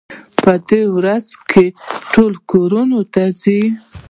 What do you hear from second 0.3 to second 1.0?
په دې